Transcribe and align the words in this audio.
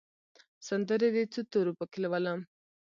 سندرې 0.67 1.09
د 1.15 1.17
څو 1.33 1.41
تورو 1.51 1.77
پکښې 1.79 1.99
لولم 2.03 2.39